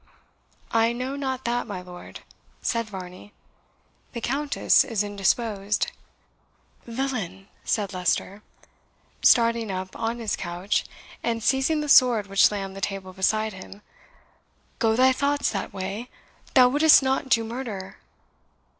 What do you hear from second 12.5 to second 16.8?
on the table beside him, "go thy thoughts that way? thou